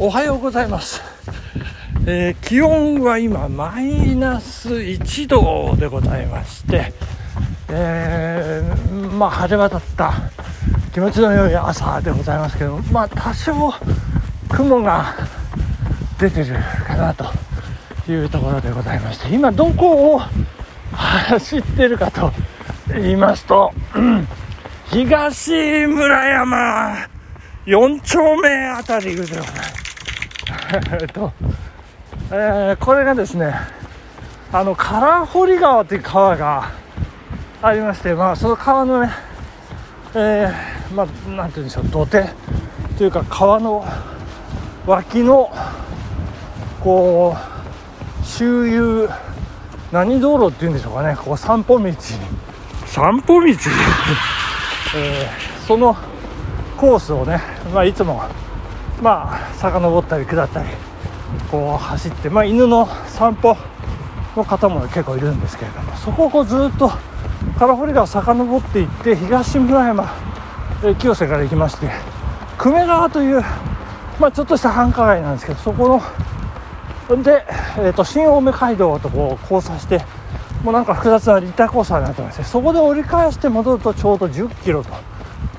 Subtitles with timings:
[0.00, 1.02] おはようございます、
[2.06, 6.92] えー気温は今マイナス1度でございまして、
[7.68, 10.14] えーまあ晴れ渡った
[10.94, 13.72] 気持ちの良い朝でございますけどまあ多少
[14.48, 15.16] 雲が
[16.20, 16.54] 出てる
[16.86, 17.24] かなと
[18.08, 20.20] いうところでございまして今どこを
[20.92, 22.30] 走ってるかと
[22.86, 24.28] 言いますと、うん
[24.90, 25.52] 東
[25.86, 27.08] 村山
[27.66, 29.87] 4丁目あたりでございます。
[31.00, 31.32] えっと、
[32.30, 33.54] えーこれがですね
[34.52, 36.70] あの唐堀川という川が
[37.62, 39.10] ありましてまあその川のね
[40.14, 42.28] えーまあなんて言うんでしょう土手
[42.98, 43.84] というか川の
[44.86, 45.50] 脇の
[46.84, 47.36] こ
[48.22, 49.08] う周遊
[49.90, 51.92] 何道路っていうんでしょうかねこう散歩道。
[52.86, 53.46] 散歩道、
[54.96, 55.94] えーその
[56.78, 57.42] コースをね、
[57.74, 58.22] まあ、いつも
[59.02, 60.68] まあ遡ったり下ったり
[61.50, 63.56] こう走って、まあ、犬の散歩
[64.36, 66.90] の方も結構いるんですけれどもそこをこうずっと
[67.58, 70.08] 唐堀川を遡っていって東村山、
[70.98, 71.90] 清瀬から行きまして
[72.58, 73.40] 久米川という、
[74.18, 76.00] まあ、ちょっとした繁華街なんですけどそこ
[77.08, 77.44] ので、
[77.78, 80.04] えー、と新青梅街道とこう交差して
[80.62, 84.84] もうなんか複雑な立体交差になってましてそこで折り返して戻るとちょうど1 0キロ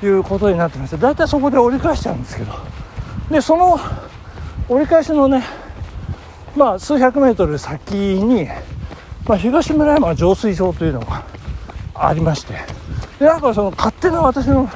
[0.00, 2.52] ということになってまして大体そこで折り返しちゃうんですけど
[3.30, 3.78] でその
[4.68, 5.42] 折り返しのね
[6.56, 8.48] まあ数百メートル先に、
[9.26, 11.24] まあ、東村山浄水場というのが
[11.94, 12.54] ありまして
[13.18, 14.68] でなんかその勝手な私の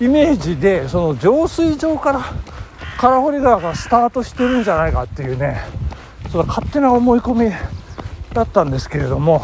[0.00, 2.20] イメージでその浄水場から
[3.00, 5.60] 唐堀川がスタートしてるんじゃないかっていうね
[6.30, 7.50] その勝手な思い込み
[8.32, 9.40] だったんですけれども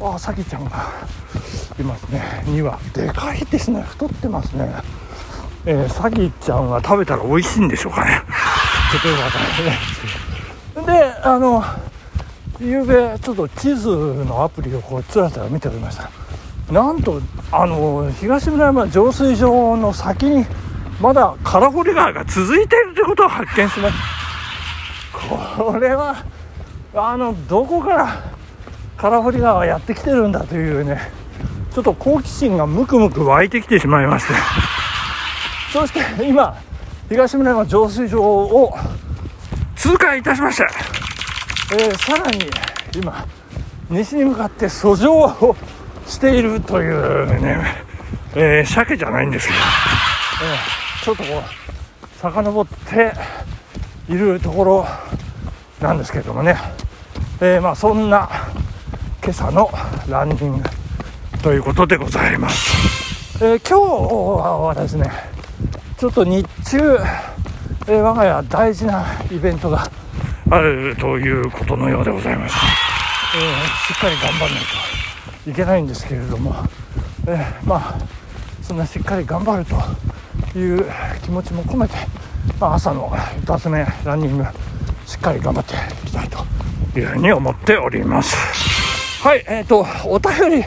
[0.00, 0.92] ああさきちゃんが
[1.80, 2.20] いますね。
[2.44, 3.82] 2羽でかいですね。
[3.82, 4.70] 太ってますね。
[5.70, 8.22] えー、さきちゃんは食べたら美味しいんでしょうかね。
[8.90, 9.44] ちょっとよくわから
[10.86, 11.12] ないね。
[11.12, 11.62] であの
[12.58, 13.90] 夕べちょっと地図
[14.26, 16.10] のアプリをこうつらつら見ておりました。
[16.72, 17.20] なんと
[17.52, 20.46] あの東村山浄水場の先に
[21.02, 25.58] まだ唐堀川が続いているということを発見しました。
[25.58, 26.24] これは
[26.94, 28.08] あのどこから
[28.96, 31.12] 唐堀川がやってきてるんだというね
[31.74, 34.32] ちょっと好奇心がムクムク湧いてきてしまいまして
[35.72, 36.56] そして今
[37.08, 38.74] 東村山浄水場を
[39.76, 40.64] 通過いたしました、
[41.74, 42.38] えーさらに
[42.96, 43.26] 今
[43.90, 45.56] 西に向かって遡上を
[46.06, 47.84] しているというね、
[48.34, 53.12] えー鮭じゃないんですけど、えーちょっとこう遡って
[54.10, 54.86] いるところ
[55.80, 56.56] なんですけどもね、
[57.40, 58.28] えーまあそんな
[59.22, 59.70] 今朝の
[60.08, 60.64] ランニング
[61.42, 63.80] ということでございます、えー今日
[64.66, 65.27] はですね
[65.98, 66.78] ちょっと日中、
[67.88, 69.90] えー我が家大事なイベントが
[70.50, 72.54] あるということのようでございます、
[73.34, 74.60] えーしっかり頑張らない
[75.44, 76.54] といけないんですけれども、
[77.26, 77.98] えーまあ
[78.62, 80.84] そんなしっかり頑張るという
[81.24, 81.94] 気持ちも込めて、
[82.60, 83.10] まあ、朝の
[83.42, 84.44] 一発目ランニング
[85.06, 88.36] しっかり頑張っていきたいというふうに思っております。
[89.26, 90.64] はいえっ、とお便り、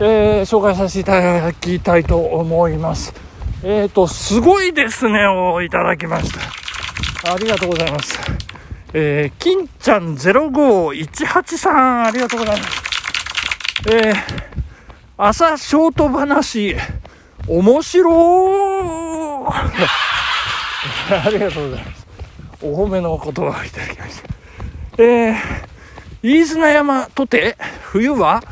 [0.00, 3.27] えー紹介させていただきたいと思います
[3.64, 8.18] えっ、とすごいですねをいただきましたありがとうございます。
[8.94, 12.82] えー、金ちゃん05183ありがとうございます。
[13.90, 14.14] えー、
[15.16, 16.76] 朝ショート話
[17.48, 19.48] 面白ー。
[21.10, 22.06] ありがとうございます。
[22.62, 25.02] お褒めの言葉をいただきました。
[25.02, 25.36] えー、
[26.22, 28.42] 飯綱山とて冬は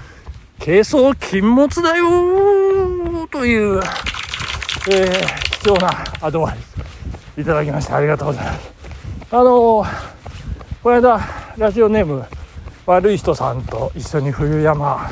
[0.58, 3.28] 軽装禁物だよー。
[3.28, 3.80] という、
[4.88, 8.72] えー、貴重なアドバイスいただきましてありがとうございます。
[9.32, 9.86] あのー、
[10.82, 11.20] この間
[11.56, 12.24] ラジオネーム
[12.86, 15.10] 悪い人さんと一緒に冬山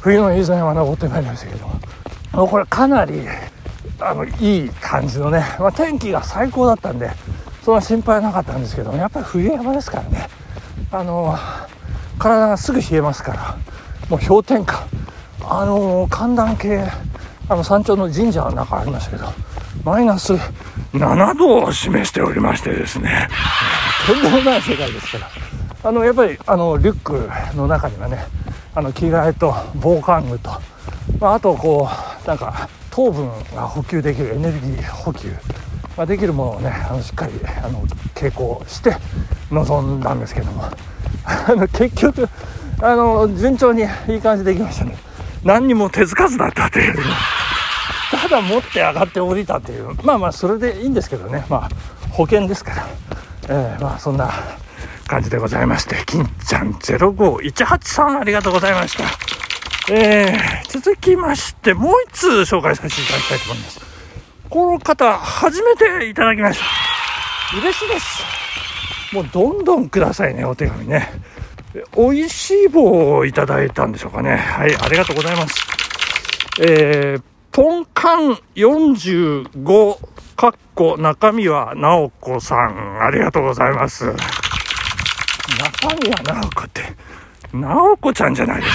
[0.00, 3.22] 冬の飯綱山登ってまいりましたけどもこれかなり
[3.98, 7.10] あのいい感じのね、まあ、天気が最高だったんで
[7.64, 10.28] そんな心配はなかったんですけどもやっぱり冬山ですからね。
[10.92, 11.36] あの
[12.18, 13.56] 体がすぐ冷えますから
[14.08, 14.86] もう氷点下。
[15.50, 16.84] あの寒暖計
[17.48, 19.26] あの山頂の神社の中ありましたけど
[19.84, 20.34] マイナス
[20.92, 23.28] 7度を示しておりましてですね。
[24.06, 25.28] とんでもない世界ですから。
[25.84, 28.18] あのやっぱりあのリュックの中にはね
[28.74, 30.50] あの着替えと防寒具と、
[31.20, 31.88] まあ、あとこ
[32.24, 35.30] うなんか糖分が補給できるエネルギー補給
[35.96, 38.96] ができるものをねあのしっかりあの傾向して
[39.50, 40.64] 臨んだんですけども。
[41.24, 42.28] あの結局
[42.80, 44.96] あの順調にいい感じできましたね。
[45.44, 46.96] 何にも手つかずだったという。
[46.96, 47.02] ね
[48.28, 49.94] ただ持って上がって降りたっていう。
[50.04, 51.44] まあまあそれでいいんですけどね。
[51.48, 51.68] まあ
[52.10, 52.88] 保険ですから、
[53.48, 54.30] えー、まあそんな
[55.06, 55.96] 感じでございまして。
[56.06, 59.04] 金ちゃん05183ありがとうございました。
[59.90, 63.80] えー、続きましてもう1通紹介させていただきたいと思います。
[64.50, 67.58] この方初めていただきました。
[67.58, 68.38] 嬉しいです。
[69.14, 71.08] もうどんどんくださいねお手紙ね。
[71.96, 74.36] 美味しい棒をいただいたんでしょうかね。
[74.36, 75.54] はいありがとうございます。
[76.60, 77.22] えー、
[77.58, 79.98] ポンカン45
[80.36, 83.02] かっこ中身は直子さん。
[83.02, 84.04] ありがとうございます。
[84.04, 84.14] 中
[85.96, 86.82] 身は直子って
[87.52, 88.72] 直子ちゃんじゃないです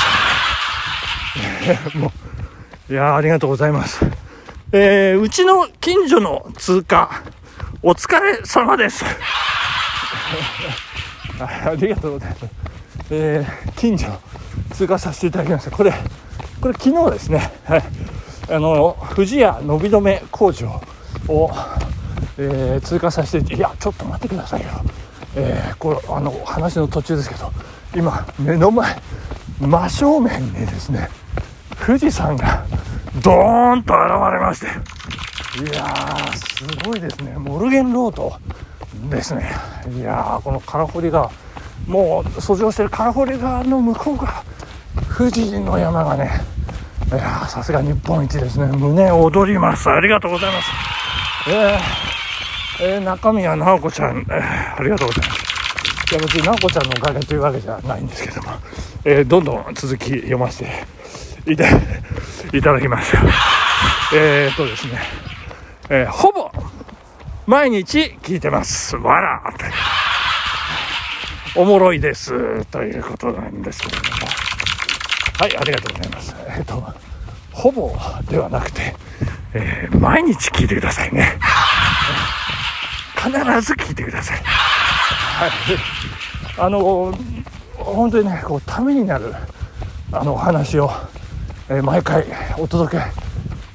[1.94, 1.96] か。
[1.96, 2.12] ねも
[2.90, 4.06] ういやありがとうございます。
[4.74, 7.24] えー、うちの近所の通貨
[7.82, 9.06] お疲れ様です。
[11.40, 12.46] ありがとうございます。
[13.12, 14.08] えー、近所
[14.74, 15.72] 通過させていただきました。
[15.72, 15.94] これ、
[16.60, 17.84] これ昨日ですね、はい、
[18.54, 20.82] あの、富士屋伸び止め工場
[21.28, 21.52] を、
[22.38, 24.68] えー、通過させていや、ちょっと待ってくださいよ。
[25.36, 27.52] えー、これ、あの、話の途中ですけど、
[27.96, 28.96] 今、目の前、
[29.60, 31.10] 真正面にですね、
[31.86, 32.66] 富士山が
[33.24, 34.04] ドーンと現
[34.34, 34.68] れまして、
[35.72, 37.36] いやー、すごいですね。
[37.38, 38.34] モルゲンロード
[39.10, 39.52] ですね
[39.96, 41.32] いやーこのカラフリ川
[41.88, 44.44] もう遡上してるカラフリ川の向こうが
[45.18, 46.32] 富士の山がね
[47.14, 48.66] いやさすが日本一ですね。
[48.66, 49.88] 胸躍ります。
[49.88, 50.72] ありがとうございます。
[51.48, 55.44] えー、えー、中宮直子ちゃん、えー、ありがとうございます。
[56.12, 58.50] いや別に直子ちゃんのおかげというわけじゃないんですけども、
[59.06, 63.16] えー、どんどん続き読ませていたいただきます
[64.16, 65.00] えー、っとですね、
[65.90, 66.52] えー、ほぼ
[67.46, 68.96] 毎日聞いてます。
[68.96, 69.44] わら
[71.56, 72.66] おもろいです。
[72.66, 74.54] ということなんですけれども。
[75.40, 76.36] はい、ありがとうございます。
[76.58, 77.03] えっ、と、
[77.54, 77.96] ほぼ
[78.30, 78.96] ではなくて、
[79.54, 81.40] えー、毎日聞いてくださいね。
[83.16, 84.38] 必ず聞いてください。
[84.38, 85.52] はい。
[86.58, 87.14] あの、
[87.78, 89.34] 本当にね、こう、ためになる、
[90.12, 90.92] あの、お話を、
[91.70, 92.26] えー、毎回
[92.58, 93.04] お届け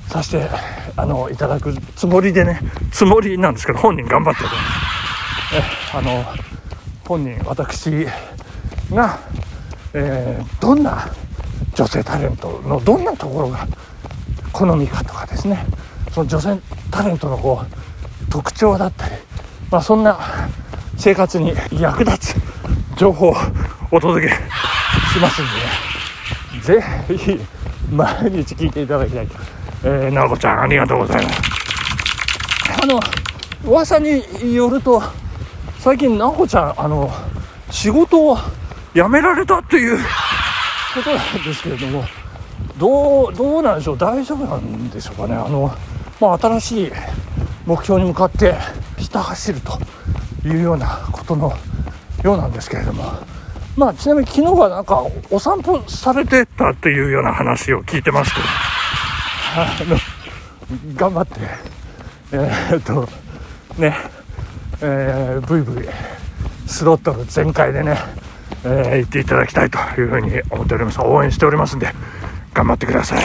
[0.09, 0.49] させて
[0.97, 2.61] あのいただくつもりでね
[2.91, 4.49] つもりなんですけど本人頑張ってる
[5.95, 6.25] あの
[7.07, 8.07] 本人私
[8.91, 9.19] が、
[9.93, 11.09] えー、どんな
[11.79, 13.65] 女性タレントのどんなところが
[14.53, 15.65] 好みかとかですね。
[16.13, 16.59] その女性
[16.91, 19.15] タレントのこう特徴だったり、
[19.71, 20.19] まあ、そんな
[20.97, 22.37] 生活に役立つ
[22.97, 23.37] 情報を
[23.93, 25.45] お届けしますん
[26.65, 26.83] でね。
[27.07, 27.41] ぜひ
[27.93, 29.37] 毎日聞いていただきたいと。
[29.85, 31.41] えー、なこちゃんありがとうございます。
[32.83, 33.01] あの
[33.65, 35.01] 噂によると
[35.79, 37.09] 最近なこちゃんあの
[37.71, 38.37] 仕事を
[38.95, 39.99] 辞められたっていう
[40.95, 42.05] ことなんですけれども
[42.79, 43.99] どうどうなんでしょう？
[43.99, 45.35] 大丈夫なんでしょうかね？
[45.35, 45.71] あの、
[46.21, 46.93] まあ、新しい
[47.67, 48.55] 目標に向かって
[48.97, 49.79] ひた走ると
[50.49, 51.53] いうようなことの
[52.23, 53.05] ようなんですけれども
[53.77, 58.47] まあちなみに昨日はなんかお散歩されてたっていうような話を聞いてますけど
[59.57, 61.41] あの頑張って
[62.33, 63.09] えー、っと
[63.81, 63.97] ね
[64.81, 65.89] えー、ブイブイ
[66.67, 67.97] スロットル全開でね、
[68.69, 71.01] えー、行っていただきたいというふうに思っております。
[71.01, 71.93] 応援しておりますんで
[72.53, 73.25] 頑張ってください。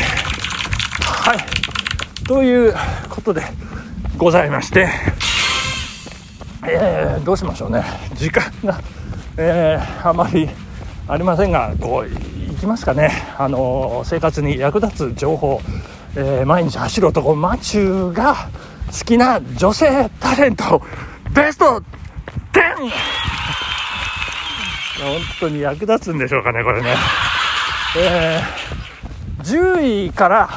[1.01, 2.25] はい。
[2.25, 2.73] という
[3.09, 3.41] ことで
[4.17, 4.87] ございまして
[6.65, 7.83] えー、どうしましょうね。
[8.15, 8.79] 時間が、
[9.37, 10.49] えー、あまり
[11.07, 13.11] ありませんがこういきますかね。
[13.37, 15.59] あの生活に役立つ情報。
[16.15, 18.35] えー、毎日走る男マチューが
[18.91, 20.79] 好きな女性タレント
[21.33, 21.81] ベスト
[22.53, 23.22] 10!
[25.01, 26.95] 本当に役立つんでしょうかね、これね。
[27.97, 30.49] えー、10位から、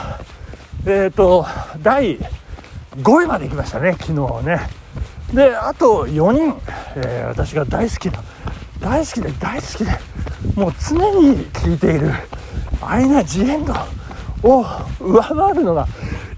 [0.87, 1.47] えっ、ー、と、
[1.83, 2.19] 第
[2.99, 4.69] 5位まで行きましたね、昨日ね。
[5.33, 6.61] で、あと4人、
[6.97, 8.23] えー、私が大好きな、
[8.81, 9.99] 大好きで大好きで、
[10.55, 12.13] もう常に聴いている、
[12.81, 13.75] アイナ・ジ・エンド。
[14.43, 14.65] を
[15.01, 15.87] 上回るのが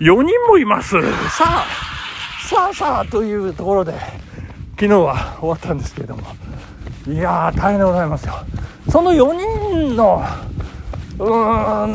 [0.00, 0.90] 4人もいます
[1.30, 1.66] さあ
[2.48, 3.92] さあさあというところで
[4.72, 6.22] 昨日は終わったんですけれども
[7.08, 8.34] いやー大変でございますよ
[8.90, 10.22] その4人の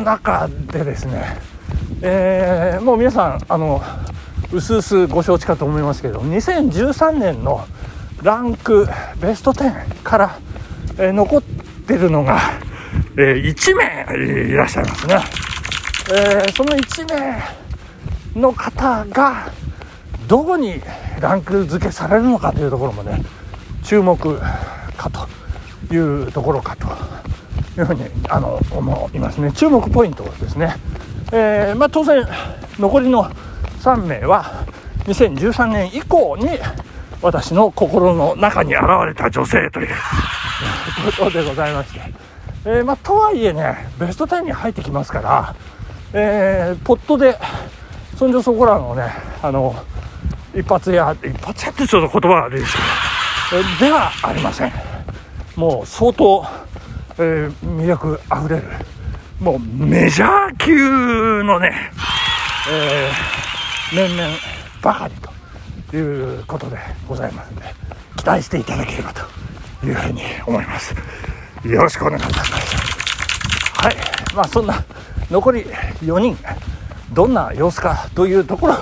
[0.03, 1.37] 中でですね、
[2.01, 3.79] えー、もう皆さんあの
[4.51, 7.67] うすうすご承知かと思いますけど2013年の
[8.23, 8.87] ランク
[9.21, 10.39] ベスト10から、
[10.97, 12.39] えー、残ってるのが、
[13.15, 15.19] えー、1名いらっしゃいますね。
[16.11, 19.51] え、その1名の方が
[20.27, 20.81] どこに
[21.19, 23.23] ランク付けされるのかというところもね
[23.83, 24.39] 注目
[24.93, 26.87] かというところかと
[27.79, 29.51] いうふうにあの思いますね。
[29.51, 30.75] 注目ポイントですね、
[31.31, 32.25] えー、まあ、当然
[32.79, 33.25] 残りの
[33.81, 34.65] 3名は
[35.05, 36.47] 2013年以降に
[37.21, 39.87] 私の心の中に現れた女性という
[41.17, 42.01] ことでございまして、
[42.65, 45.55] えー、まあ、とはいえねベスト10に入ってきますから、
[46.13, 47.37] えーポットで
[48.17, 49.75] そんじょそこらのねあの
[50.55, 52.85] 一発屋一発屋ってちょっと言葉悪いですけど、
[53.79, 54.71] ではありません。
[55.55, 56.45] もう相当、
[57.17, 58.63] えー魅力あふれる
[59.39, 61.91] もうメジャー級のね、
[62.71, 64.33] えー面々
[64.81, 65.13] ばかり
[65.91, 67.67] ということでございますので
[68.17, 69.21] 期待していただければと
[69.85, 70.95] いうふうに思います。
[71.63, 72.75] よろしくお願いいたします。
[73.75, 73.95] はい。
[74.35, 74.83] まあそんな
[75.29, 75.61] 残り
[76.01, 76.37] 4人
[77.11, 78.77] どんな様子かというところを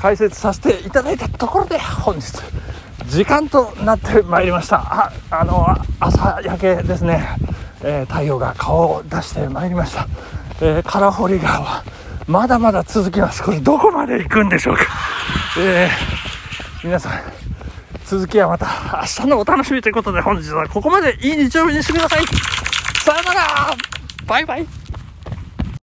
[0.00, 2.32] 解説させていただいたところで本日
[3.12, 4.78] 時間となってまいりました。
[4.78, 5.66] ああの
[6.00, 7.28] 朝焼けですね、
[7.82, 10.08] えー太陽が顔を出してまいりました、
[10.62, 11.84] えー、カラホリ川は
[12.26, 13.42] まだまだ続きます。
[13.42, 14.84] これどこまで行くんでしょうか、
[15.58, 17.12] えー皆さん
[18.06, 18.66] 続きはまた
[19.02, 21.14] 明日のお楽しみということで本日はここまで。
[21.20, 22.24] いい日曜日にしてください。
[23.04, 23.76] さよなら。
[24.26, 24.81] バイバイ。